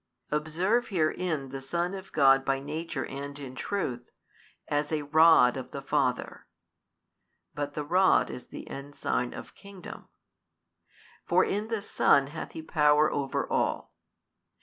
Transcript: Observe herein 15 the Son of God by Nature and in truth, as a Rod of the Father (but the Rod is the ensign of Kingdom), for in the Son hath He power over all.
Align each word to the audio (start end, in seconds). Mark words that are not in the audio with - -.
Observe 0.31 0.87
herein 0.87 1.41
15 1.41 1.49
the 1.49 1.61
Son 1.61 1.93
of 1.93 2.11
God 2.11 2.43
by 2.43 2.59
Nature 2.59 3.05
and 3.05 3.37
in 3.37 3.53
truth, 3.53 4.09
as 4.67 4.91
a 4.91 5.03
Rod 5.03 5.57
of 5.57 5.69
the 5.69 5.81
Father 5.83 6.47
(but 7.53 7.75
the 7.75 7.83
Rod 7.83 8.31
is 8.31 8.47
the 8.47 8.67
ensign 8.67 9.31
of 9.31 9.53
Kingdom), 9.53 10.07
for 11.23 11.45
in 11.45 11.67
the 11.67 11.83
Son 11.83 12.31
hath 12.33 12.53
He 12.53 12.63
power 12.63 13.11
over 13.11 13.47
all. 13.47 13.93